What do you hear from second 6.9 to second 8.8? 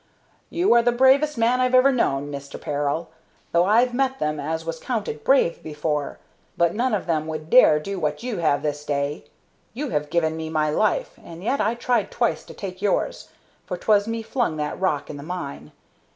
of them would dare do what you have